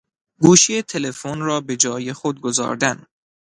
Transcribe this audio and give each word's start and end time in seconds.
گوشی 0.43 0.81
تلفون 0.81 1.39
را 1.41 1.61
بجای 1.61 2.13
خود 2.13 2.41
گذاردن 2.41 3.05